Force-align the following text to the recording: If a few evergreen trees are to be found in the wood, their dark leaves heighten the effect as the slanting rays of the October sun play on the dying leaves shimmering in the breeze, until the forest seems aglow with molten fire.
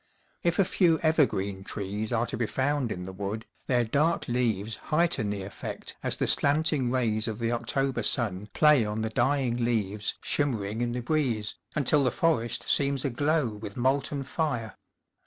If 0.41 0.57
a 0.57 0.65
few 0.65 0.97
evergreen 1.01 1.63
trees 1.63 2.11
are 2.11 2.25
to 2.25 2.35
be 2.35 2.47
found 2.47 2.91
in 2.91 3.03
the 3.03 3.13
wood, 3.13 3.45
their 3.67 3.83
dark 3.83 4.27
leaves 4.27 4.77
heighten 4.77 5.29
the 5.29 5.43
effect 5.43 5.95
as 6.01 6.17
the 6.17 6.25
slanting 6.25 6.89
rays 6.89 7.27
of 7.27 7.37
the 7.37 7.51
October 7.51 8.01
sun 8.01 8.49
play 8.51 8.83
on 8.83 9.03
the 9.03 9.11
dying 9.11 9.63
leaves 9.63 10.17
shimmering 10.23 10.81
in 10.81 10.93
the 10.93 11.01
breeze, 11.01 11.55
until 11.75 12.03
the 12.03 12.09
forest 12.09 12.67
seems 12.67 13.05
aglow 13.05 13.49
with 13.49 13.77
molten 13.77 14.23
fire. 14.23 14.75